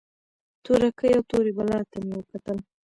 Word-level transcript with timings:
تورکي 0.63 1.09
او 1.15 1.21
تورې 1.29 1.51
بلا 1.57 1.79
ته 1.89 1.97
مې 2.05 2.13
وکتل. 2.19 2.57